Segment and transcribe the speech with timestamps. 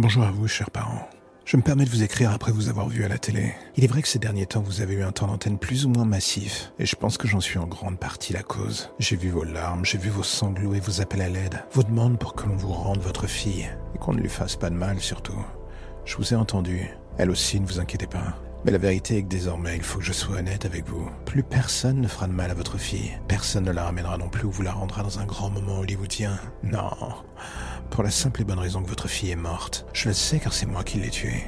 [0.00, 1.10] Bonjour à vous, chers parents.
[1.44, 3.52] Je me permets de vous écrire après vous avoir vu à la télé.
[3.76, 5.88] Il est vrai que ces derniers temps, vous avez eu un temps d'antenne plus ou
[5.88, 8.90] moins massif, et je pense que j'en suis en grande partie la cause.
[9.00, 12.16] J'ai vu vos larmes, j'ai vu vos sanglots et vos appels à l'aide, vos demandes
[12.16, 15.00] pour que l'on vous rende votre fille, et qu'on ne lui fasse pas de mal
[15.00, 15.44] surtout.
[16.04, 16.88] Je vous ai entendu.
[17.16, 18.36] Elle aussi, ne vous inquiétez pas.
[18.64, 21.08] Mais la vérité est que désormais, il faut que je sois honnête avec vous.
[21.24, 23.12] Plus personne ne fera de mal à votre fille.
[23.28, 26.38] Personne ne la ramènera non plus ou vous la rendra dans un grand moment hollywoodien.
[26.62, 26.90] Non.
[27.90, 29.86] Pour la simple et bonne raison que votre fille est morte.
[29.92, 31.44] Je le sais car c'est moi qui l'ai tuée.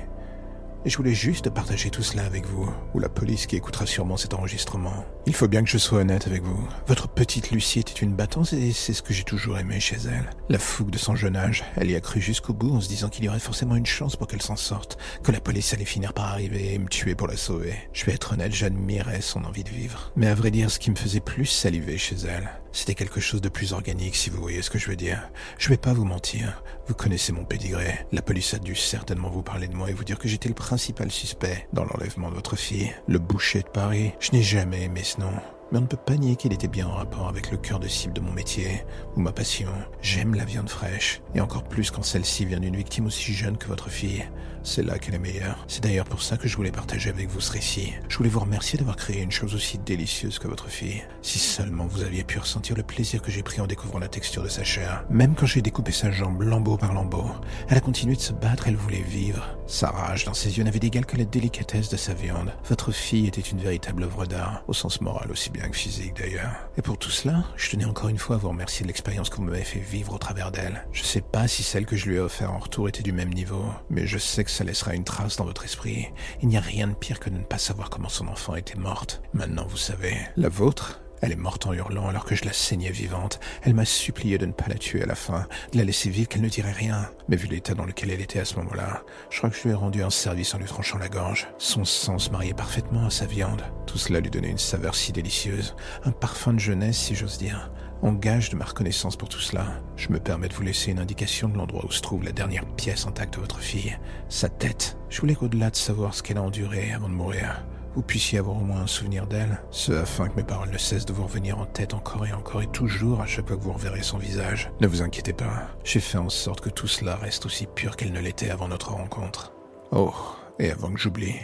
[0.86, 4.32] Je voulais juste partager tout cela avec vous, ou la police qui écoutera sûrement cet
[4.32, 5.04] enregistrement.
[5.26, 6.66] Il faut bien que je sois honnête avec vous.
[6.86, 10.30] Votre petite Lucie était une battante et c'est ce que j'ai toujours aimé chez elle.
[10.48, 13.10] La fougue de son jeune âge, elle y a cru jusqu'au bout en se disant
[13.10, 16.14] qu'il y aurait forcément une chance pour qu'elle s'en sorte, que la police allait finir
[16.14, 17.74] par arriver et me tuer pour la sauver.
[17.92, 20.12] Je vais être honnête, j'admirais son envie de vivre.
[20.16, 23.40] Mais à vrai dire, ce qui me faisait plus saliver chez elle, c'était quelque chose
[23.40, 25.30] de plus organique, si vous voyez ce que je veux dire.
[25.58, 26.62] Je vais pas vous mentir.
[26.86, 28.06] Vous connaissez mon pédigré.
[28.12, 30.54] La police a dû certainement vous parler de moi et vous dire que j'étais le
[30.54, 32.94] principal suspect dans l'enlèvement de votre fille.
[33.08, 34.12] Le boucher de Paris.
[34.20, 35.32] Je n'ai jamais aimé ce nom.
[35.72, 37.86] Mais on ne peut pas nier qu'il était bien en rapport avec le cœur de
[37.86, 38.84] cible de mon métier,
[39.16, 39.70] ou ma passion.
[40.02, 43.68] J'aime la viande fraîche, et encore plus quand celle-ci vient d'une victime aussi jeune que
[43.68, 44.24] votre fille.
[44.62, 45.64] C'est là qu'elle est meilleure.
[45.68, 47.94] C'est d'ailleurs pour ça que je voulais partager avec vous ce récit.
[48.08, 51.02] Je voulais vous remercier d'avoir créé une chose aussi délicieuse que votre fille.
[51.22, 54.42] Si seulement vous aviez pu ressentir le plaisir que j'ai pris en découvrant la texture
[54.42, 55.04] de sa chair.
[55.08, 57.30] Même quand j'ai découpé sa jambe lambeau par lambeau,
[57.68, 59.46] elle a continué de se battre, elle voulait vivre.
[59.66, 62.52] Sa rage dans ses yeux n'avait d'égal que la délicatesse de sa viande.
[62.68, 66.68] Votre fille était une véritable œuvre d'art, au sens moral aussi bien que physique d'ailleurs.
[66.76, 69.46] Et pour tout cela, je tenais encore une fois à vous remercier de l'expérience vous
[69.46, 70.86] m'avez fait vivre au travers d'elle.
[70.92, 73.32] Je sais pas si celle que je lui ai offert en retour était du même
[73.32, 76.08] niveau, mais je sais que ça laissera une trace dans votre esprit.
[76.42, 78.78] Il n'y a rien de pire que de ne pas savoir comment son enfant était
[78.78, 79.22] morte.
[79.32, 80.14] Maintenant, vous savez.
[80.36, 83.40] La vôtre elle est morte en hurlant alors que je la saignais vivante.
[83.62, 86.28] Elle m'a supplié de ne pas la tuer à la fin, de la laisser vivre,
[86.28, 87.10] qu'elle ne dirait rien.
[87.28, 89.70] Mais vu l'état dans lequel elle était à ce moment-là, je crois que je lui
[89.70, 91.48] ai rendu un service en lui tranchant la gorge.
[91.58, 93.62] Son sang se mariait parfaitement à sa viande.
[93.86, 97.70] Tout cela lui donnait une saveur si délicieuse, un parfum de jeunesse si j'ose dire.
[98.02, 101.00] En gage de ma reconnaissance pour tout cela, je me permets de vous laisser une
[101.00, 103.98] indication de l'endroit où se trouve la dernière pièce intacte de votre fille,
[104.30, 104.96] sa tête.
[105.10, 107.62] Je voulais qu'au-delà de savoir ce qu'elle a enduré avant de mourir,
[107.94, 111.06] vous puissiez avoir au moins un souvenir d'elle, ce afin que mes paroles ne cessent
[111.06, 113.72] de vous revenir en tête encore et encore et toujours à chaque fois que vous
[113.72, 114.70] reverrez son visage.
[114.80, 118.12] Ne vous inquiétez pas, j'ai fait en sorte que tout cela reste aussi pur qu'elle
[118.12, 119.52] ne l'était avant notre rencontre.
[119.92, 120.14] Oh,
[120.58, 121.34] et avant que j'oublie,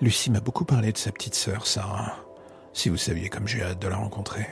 [0.00, 2.16] Lucie m'a beaucoup parlé de sa petite sœur, Sarah.
[2.72, 4.46] Si vous saviez comme j'ai hâte de la rencontrer.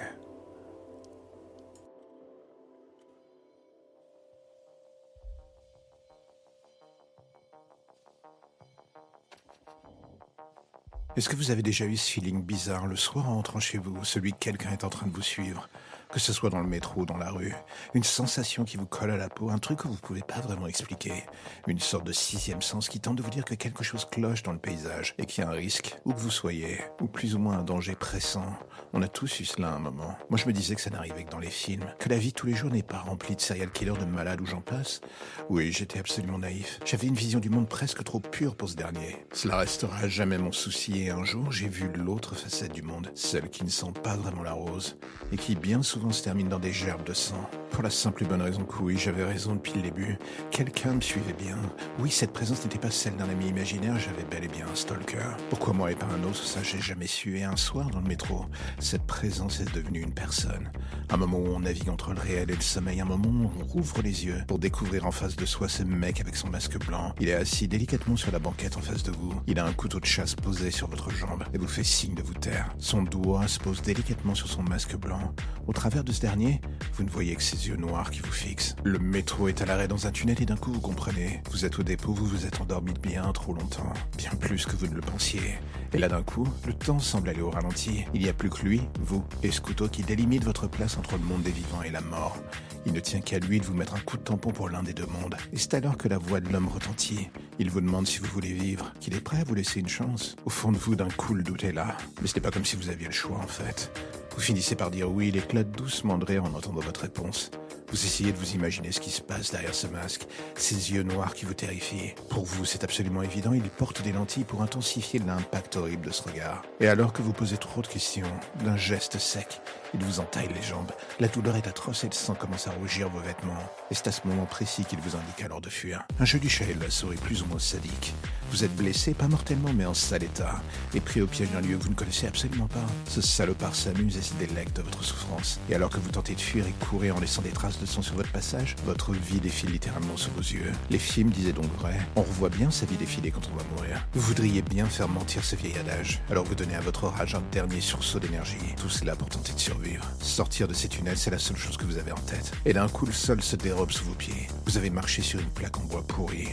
[11.15, 14.03] Est-ce que vous avez déjà eu ce feeling bizarre le soir en rentrant chez vous,
[14.03, 15.69] celui que quelqu'un est en train de vous suivre?
[16.13, 17.55] Que ce soit dans le métro ou dans la rue,
[17.95, 20.41] une sensation qui vous colle à la peau, un truc que vous ne pouvez pas
[20.41, 21.25] vraiment expliquer,
[21.67, 24.53] une sorte de sixième sens qui tente de vous dire que quelque chose cloche dans
[24.53, 27.39] le paysage et qu'il y a un risque, où que vous soyez, ou plus ou
[27.39, 28.45] moins un danger pressant.
[28.93, 30.17] On a tous eu cela à un moment.
[30.29, 32.47] Moi je me disais que ça n'arrivait que dans les films, que la vie tous
[32.47, 35.01] les jours n'est pas remplie de serial killers, de malades ou j'en passe.
[35.49, 36.79] Oui, j'étais absolument naïf.
[36.85, 39.25] J'avais une vision du monde presque trop pure pour ce dernier.
[39.33, 43.49] Cela restera jamais mon souci et un jour j'ai vu l'autre facette du monde, celle
[43.49, 44.99] qui ne sent pas vraiment la rose,
[45.33, 47.49] et qui bien souvent se termine dans des gerbes de sang.
[47.71, 50.19] Pour la simple et bonne raison que oui, j'avais raison depuis le début.
[50.51, 51.57] Quelqu'un me suivait bien.
[51.99, 55.37] Oui, cette présence n'était pas celle d'un ami imaginaire, j'avais bel et bien un stalker.
[55.49, 57.39] Pourquoi moi et pas un autre, ça j'ai jamais su.
[57.39, 58.45] Et un soir dans le métro,
[58.79, 60.71] cette présence est devenue une personne.
[61.09, 63.65] Un moment où on navigue entre le réel et le sommeil, un moment où on
[63.65, 67.15] rouvre les yeux pour découvrir en face de soi ce mec avec son masque blanc.
[67.21, 69.35] Il est assis délicatement sur la banquette en face de vous.
[69.47, 72.23] Il a un couteau de chasse posé sur votre jambe et vous fait signe de
[72.23, 72.75] vous taire.
[72.79, 75.35] Son doigt se pose délicatement sur son masque blanc.
[75.67, 76.63] Au travers de ce dernier,
[76.95, 78.75] vous ne voyez que ses yeux noirs qui vous fixent.
[78.83, 81.43] Le métro est à l'arrêt dans un tunnel et d'un coup vous comprenez.
[81.51, 83.93] Vous êtes au dépôt, vous vous êtes endormi bien trop longtemps.
[84.17, 85.59] Bien plus que vous ne le pensiez.
[85.93, 88.07] Et là d'un coup, le temps semble aller au ralenti.
[88.15, 91.19] Il n'y a plus que lui, vous, et ce couteau qui délimite votre place entre
[91.19, 92.39] le monde des vivants et la mort.
[92.87, 94.95] Il ne tient qu'à lui de vous mettre un coup de tampon pour l'un des
[94.95, 95.37] deux mondes.
[95.53, 97.29] Et c'est alors que la voix de l'homme retentit.
[97.59, 100.37] Il vous demande si vous voulez vivre, qu'il est prêt à vous laisser une chance.
[100.47, 101.97] Au fond de vous, d'un coup, le doute est là.
[102.23, 103.93] Mais ce n'est pas comme si vous aviez le choix, en fait.
[104.35, 107.51] Vous finissez par dire oui, il éclate doucement de rire en entendant votre réponse.
[107.89, 111.35] Vous essayez de vous imaginer ce qui se passe derrière ce masque, ces yeux noirs
[111.35, 112.15] qui vous terrifient.
[112.31, 116.23] Pour vous, c'est absolument évident, il porte des lentilles pour intensifier l'impact horrible de ce
[116.23, 116.63] regard.
[116.81, 118.27] Et alors que vous posez trop de questions,
[118.65, 119.61] d'un geste sec,
[119.95, 120.93] il vous entaille les jambes.
[121.21, 123.63] La douleur est atroce et le sang commence à rougir vos vêtements.
[123.91, 126.03] Et c'est à ce moment précis qu'il vous indique alors de fuir.
[126.19, 128.15] Un jeu du chat et de la souris plus ou moins sadique.
[128.51, 130.61] Vous êtes blessé, pas mortellement, mais en sale état.
[130.95, 132.85] Et pris au piège d'un lieu que vous ne connaissez absolument pas.
[133.09, 135.59] Ce salopard s'amuse et se délecte de votre souffrance.
[135.71, 138.03] Et alors que vous tentez de fuir et courir en laissant des traces de sang
[138.03, 140.73] sur votre passage, votre vie défile littéralement sous vos yeux.
[140.91, 141.99] Les films disaient donc vrai.
[142.17, 144.07] On revoit bien sa vie défiler quand on va mourir.
[144.13, 146.21] Vous voudriez bien faire mentir ce vieil adage.
[146.31, 148.57] Alors vous donnez à votre rage un dernier sursaut d'énergie.
[148.77, 149.82] Tout cela pour tenter de survivre.
[150.21, 152.53] Sortir de ces tunnels, c'est la seule chose que vous avez en tête.
[152.65, 154.49] Et d'un coup, le sol se dérobe sous vos pieds.
[154.67, 156.49] Vous avez marché sur une plaque en bois pourri.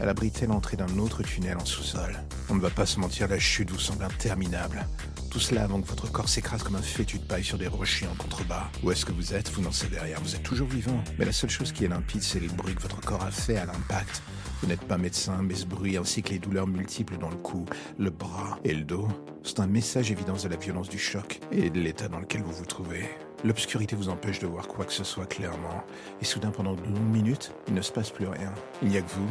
[0.00, 2.18] Elle abritait l'entrée d'un autre tunnel en sous-sol.
[2.48, 4.86] On ne va pas se mentir, la chute vous semble interminable.
[5.30, 8.06] Tout cela avant que votre corps s'écrase comme un fétu de paille sur des rochers
[8.06, 8.68] en contrebas.
[8.82, 9.50] Où est-ce que vous êtes?
[9.50, 11.02] Vous n'en savez rien, vous êtes toujours vivant.
[11.18, 13.56] Mais la seule chose qui est limpide, c'est le bruit que votre corps a fait
[13.56, 14.22] à l'impact.
[14.62, 17.64] Vous n'êtes pas médecin, mais ce bruit ainsi que les douleurs multiples dans le cou,
[17.98, 19.08] le bras et le dos,
[19.42, 22.52] c'est un message évidence de la violence du choc et de l'état dans lequel vous
[22.52, 23.08] vous trouvez.
[23.42, 25.82] L'obscurité vous empêche de voir quoi que ce soit clairement,
[26.20, 28.54] et soudain pendant de longues minutes, il ne se passe plus rien.
[28.82, 29.28] Il n'y a que vous,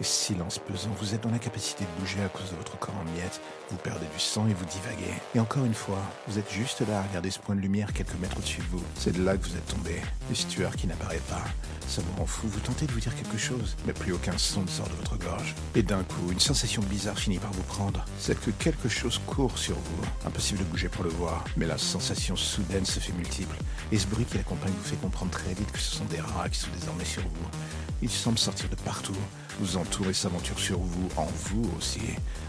[0.00, 3.04] et silence pesant, vous êtes dans l'incapacité de bouger à cause de votre corps en
[3.12, 5.14] miettes, vous perdez du sang et vous divaguez.
[5.34, 8.18] Et encore une fois, vous êtes juste là à regarder ce point de lumière quelques
[8.20, 8.82] mètres au-dessus de vous.
[8.98, 10.00] C'est de là que vous êtes tombé.
[10.28, 11.44] L'histoire qui n'apparaît pas.
[11.86, 14.62] Ça vous rend fou, vous tentez de vous dire quelque chose, mais plus aucun son
[14.62, 15.54] ne sort de votre gorge.
[15.74, 18.04] Et d'un coup, une sensation bizarre finit par vous prendre.
[18.18, 20.26] C'est que quelque chose court sur vous.
[20.26, 23.56] Impossible de bouger pour le voir, mais la sensation soudaine se fait multiple.
[23.92, 26.48] Et ce bruit qui l'accompagne vous fait comprendre très vite que ce sont des rats
[26.48, 27.48] qui sont désormais sur vous.
[28.02, 29.16] Ils semblent sortir de partout,
[29.60, 32.00] vous entourent et s'aventurent sur vous, en vous aussi.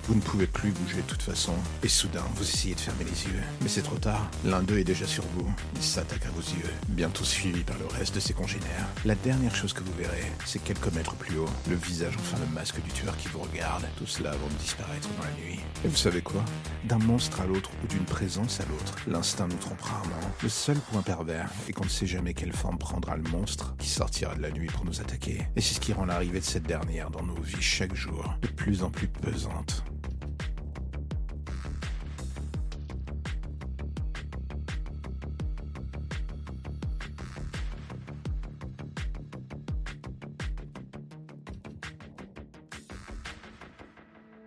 [0.08, 1.54] Vous ne pouvez plus bouger de toute façon.
[1.82, 3.42] Et soudain, vous essayez de fermer les yeux.
[3.62, 4.30] Mais c'est trop tard.
[4.44, 5.52] L'un d'eux est déjà sur vous.
[5.76, 8.88] Il s'attaque à vos yeux, bientôt suivi par le reste de ses congénères.
[9.04, 12.54] La dernière chose que vous verrez, c'est quelques mètres plus haut, le visage, enfin le
[12.54, 13.84] masque du tueur qui vous regarde.
[13.98, 15.60] Tout cela avant de disparaître dans la nuit.
[15.84, 16.46] Et vous savez quoi?
[16.84, 20.32] D'un monstre à l'autre ou d'une présence à l'autre, l'instinct nous trompe rarement.
[20.44, 23.90] Le seul point pervers est qu'on ne sait jamais quelle forme prendra le monstre qui
[23.90, 25.48] sortira de la nuit pour nous attaquer.
[25.56, 28.48] Et c'est ce qui rend l'arrivée de cette dernière dans nos vies chaque jour de
[28.48, 29.84] plus en plus pesante.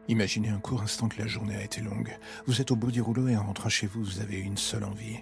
[0.09, 2.17] Imaginez un court instant que la journée a été longue.
[2.47, 4.85] Vous êtes au bout du rouleau et en rentrant chez vous, vous avez une seule
[4.85, 5.19] envie.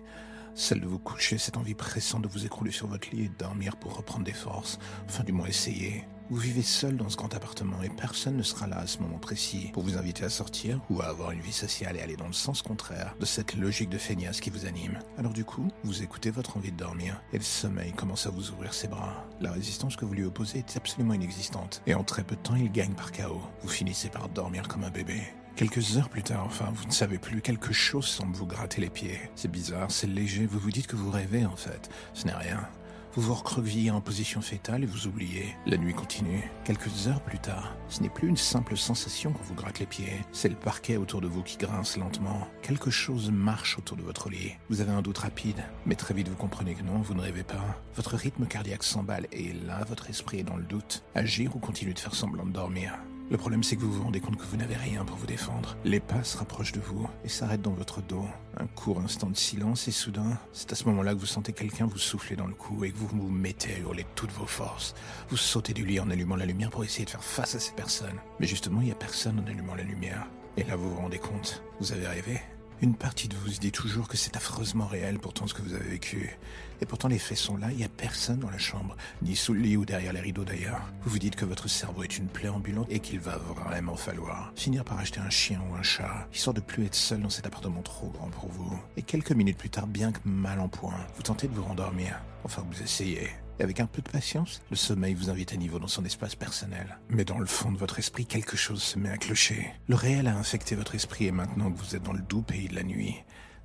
[0.54, 3.36] Celle de vous coucher, cette envie pressante de vous écrouler sur votre lit et de
[3.36, 4.78] dormir pour reprendre des forces.
[5.08, 6.04] Enfin, du moins essayer.
[6.28, 9.18] Vous vivez seul dans ce grand appartement et personne ne sera là à ce moment
[9.18, 12.26] précis pour vous inviter à sortir ou à avoir une vie sociale et aller dans
[12.26, 14.98] le sens contraire de cette logique de feignasse qui vous anime.
[15.18, 18.50] Alors du coup, vous écoutez votre envie de dormir et le sommeil commence à vous
[18.50, 19.24] ouvrir ses bras.
[19.40, 22.56] La résistance que vous lui opposez est absolument inexistante et en très peu de temps,
[22.56, 23.42] il gagne par chaos.
[23.62, 25.22] Vous finissez par dormir comme un bébé.
[25.54, 28.90] Quelques heures plus tard, enfin, vous ne savez plus, quelque chose semble vous gratter les
[28.90, 29.20] pieds.
[29.36, 31.88] C'est bizarre, c'est léger, vous vous dites que vous rêvez en fait.
[32.14, 32.68] Ce n'est rien.
[33.16, 35.56] Vous vous recroquevillez en position fétale et vous oubliez.
[35.64, 36.50] La nuit continue.
[36.66, 40.20] Quelques heures plus tard, ce n'est plus une simple sensation qu'on vous gratte les pieds.
[40.32, 42.46] C'est le parquet autour de vous qui grince lentement.
[42.60, 44.52] Quelque chose marche autour de votre lit.
[44.68, 47.42] Vous avez un doute rapide, mais très vite vous comprenez que non, vous ne rêvez
[47.42, 47.80] pas.
[47.94, 51.02] Votre rythme cardiaque s'emballe et là, votre esprit est dans le doute.
[51.14, 54.20] Agir ou continuer de faire semblant de dormir le problème, c'est que vous vous rendez
[54.20, 55.76] compte que vous n'avez rien pour vous défendre.
[55.84, 58.24] Les pas se rapprochent de vous et s'arrêtent dans votre dos.
[58.56, 61.86] Un court instant de silence et soudain, c'est à ce moment-là que vous sentez quelqu'un
[61.86, 64.94] vous souffler dans le cou et que vous vous mettez à hurler toutes vos forces.
[65.28, 67.72] Vous sautez du lit en allumant la lumière pour essayer de faire face à ces
[67.72, 68.20] personnes.
[68.38, 70.26] Mais justement, il n'y a personne en allumant la lumière.
[70.56, 72.40] Et là, vous vous rendez compte, vous avez rêvé.
[72.82, 75.72] Une partie de vous se dit toujours que c'est affreusement réel pourtant ce que vous
[75.72, 76.36] avez vécu.
[76.82, 79.54] Et pourtant les faits sont là, il n'y a personne dans la chambre, ni sous
[79.54, 80.82] le lit ou derrière les rideaux d'ailleurs.
[81.02, 84.52] Vous vous dites que votre cerveau est une plaie ambulante et qu'il va vraiment falloir
[84.56, 87.46] finir par acheter un chien ou un chat, histoire de plus être seul dans cet
[87.46, 88.78] appartement trop grand pour vous.
[88.98, 92.20] Et quelques minutes plus tard, bien que mal en point, vous tentez de vous rendormir.
[92.44, 93.30] Enfin, vous essayez.
[93.58, 96.98] Avec un peu de patience, le sommeil vous invite à niveau dans son espace personnel.
[97.08, 99.72] Mais dans le fond de votre esprit, quelque chose se met à clocher.
[99.88, 102.68] Le réel a infecté votre esprit et maintenant que vous êtes dans le doux pays
[102.68, 103.14] de la nuit,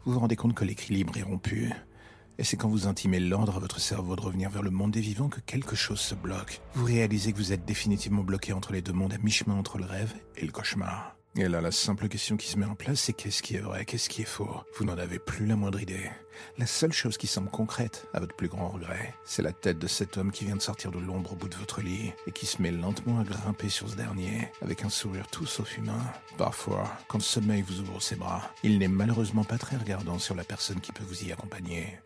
[0.06, 1.72] vous vous rendez compte que l'équilibre est rompu.
[2.38, 5.02] Et c'est quand vous intimez l'ordre à votre cerveau de revenir vers le monde des
[5.02, 6.62] vivants que quelque chose se bloque.
[6.74, 9.86] Vous réalisez que vous êtes définitivement bloqué entre les deux mondes à mi-chemin entre le
[9.86, 11.21] rêve et le cauchemar.
[11.38, 13.86] Et là, la simple question qui se met en place, c'est qu'est-ce qui est vrai,
[13.86, 14.54] qu'est-ce qui est faux?
[14.76, 16.12] Vous n'en avez plus la moindre idée.
[16.58, 19.88] La seule chose qui semble concrète, à votre plus grand regret, c'est la tête de
[19.88, 22.46] cet homme qui vient de sortir de l'ombre au bout de votre lit et qui
[22.46, 26.04] se met lentement à grimper sur ce dernier, avec un sourire tout sauf humain.
[26.38, 30.36] Parfois, quand le sommeil vous ouvre ses bras, il n'est malheureusement pas très regardant sur
[30.36, 31.98] la personne qui peut vous y accompagner.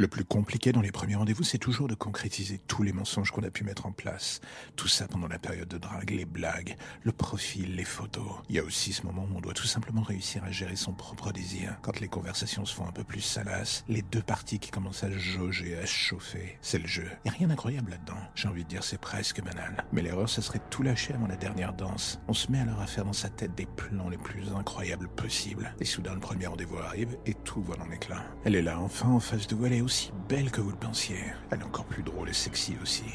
[0.00, 3.42] Le plus compliqué dans les premiers rendez-vous, c'est toujours de concrétiser tous les mensonges qu'on
[3.42, 4.40] a pu mettre en place.
[4.76, 8.30] Tout ça pendant la période de drague, les blagues, le profil, les photos.
[8.48, 10.92] Il y a aussi ce moment où on doit tout simplement réussir à gérer son
[10.92, 11.76] propre désir.
[11.82, 15.10] Quand les conversations se font un peu plus salaces, les deux parties qui commencent à
[15.10, 16.56] jauger, à chauffer.
[16.62, 17.08] C'est le jeu.
[17.24, 18.22] Y a rien d'incroyable là-dedans.
[18.36, 19.84] J'ai envie de dire c'est presque banal.
[19.90, 22.20] Mais l'erreur, ça serait de tout lâcher avant la dernière danse.
[22.28, 25.74] On se met alors à faire dans sa tête des plans les plus incroyables possibles.
[25.80, 28.22] Et soudain, le premier rendez-vous arrive et tout vole en éclat.
[28.44, 31.16] Elle est là, enfin, en face de vous, aussi belle que vous le pensiez.
[31.50, 33.06] Elle est encore plus drôle et sexy aussi.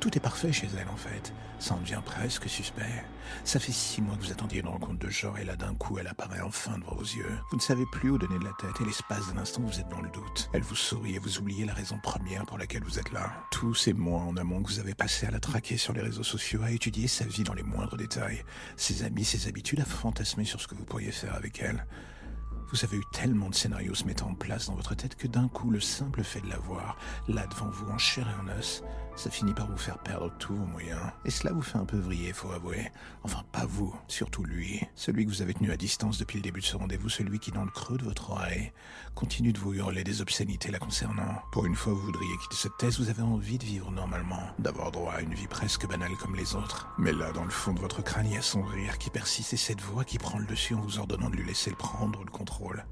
[0.00, 1.34] Tout est parfait chez elle en fait.
[1.58, 3.04] Ça en devient presque suspect.
[3.44, 5.98] Ça fait six mois que vous attendiez une rencontre de genre et là d'un coup
[5.98, 7.38] elle apparaît enfin devant vos yeux.
[7.50, 9.90] Vous ne savez plus où donner de la tête et l'espace d'un instant vous êtes
[9.90, 10.48] dans le doute.
[10.54, 13.30] Elle vous sourit et vous oubliez la raison première pour laquelle vous êtes là.
[13.50, 16.22] Tous ces mois en amont que vous avez passé à la traquer sur les réseaux
[16.22, 18.42] sociaux, à étudier sa vie dans les moindres détails,
[18.78, 21.84] ses amis, ses habitudes, à fantasmer sur ce que vous pourriez faire avec elle.
[22.72, 25.46] Vous avez eu tellement de scénarios se mettant en place dans votre tête que d'un
[25.46, 26.96] coup, le simple fait de la voir,
[27.28, 28.82] là devant vous, en chair et en os,
[29.14, 31.00] ça finit par vous faire perdre tous vos moyens.
[31.24, 32.90] Et cela vous fait un peu vriller, faut avouer.
[33.22, 34.82] Enfin, pas vous, surtout lui.
[34.94, 37.50] Celui que vous avez tenu à distance depuis le début de ce rendez-vous, celui qui,
[37.50, 38.72] dans le creux de votre oreille,
[39.14, 41.40] continue de vous hurler des obscénités la concernant.
[41.52, 44.90] Pour une fois, vous voudriez quitter cette thèse, vous avez envie de vivre normalement, d'avoir
[44.90, 46.88] droit à une vie presque banale comme les autres.
[46.98, 49.54] Mais là, dans le fond de votre crâne, il y a son rire qui persiste
[49.54, 52.22] et cette voix qui prend le dessus en vous ordonnant de lui laisser le prendre
[52.22, 52.82] le contrôle rôle.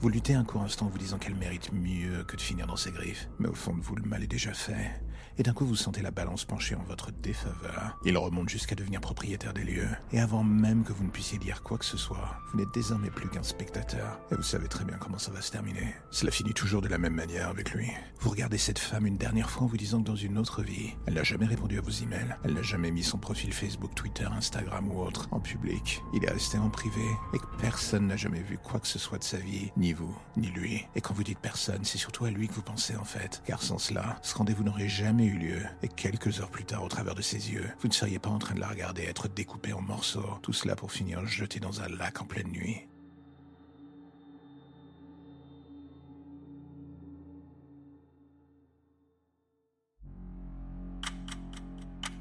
[0.00, 2.76] Vous luttez un court instant en vous disant qu'elle mérite mieux que de finir dans
[2.76, 3.28] ses griffes.
[3.38, 5.00] Mais au fond de vous, le mal est déjà fait.
[5.38, 7.98] Et d'un coup, vous sentez la balance pencher en votre défaveur.
[8.06, 9.88] Il remonte jusqu'à devenir propriétaire des lieux.
[10.12, 13.10] Et avant même que vous ne puissiez dire quoi que ce soit, vous n'êtes désormais
[13.10, 14.18] plus qu'un spectateur.
[14.30, 15.94] Et vous savez très bien comment ça va se terminer.
[16.10, 17.88] Cela finit toujours de la même manière avec lui.
[18.20, 20.94] Vous regardez cette femme une dernière fois en vous disant que dans une autre vie,
[21.06, 22.36] elle n'a jamais répondu à vos emails.
[22.44, 26.02] Elle n'a jamais mis son profil Facebook, Twitter, Instagram ou autre en public.
[26.14, 29.18] Il est resté en privé et que personne n'a jamais vu quoi que ce soit
[29.18, 30.86] de sa vie, ni vous, ni lui.
[30.94, 33.42] Et quand vous dites personne, c'est surtout à lui que vous pensez en fait.
[33.46, 35.62] Car sans cela, ce rendez-vous n'aurait jamais eu lieu.
[35.82, 38.38] Et quelques heures plus tard, au travers de ses yeux, vous ne seriez pas en
[38.38, 40.38] train de la regarder être découpée en morceaux.
[40.42, 42.86] Tout cela pour finir jeté dans un lac en pleine nuit.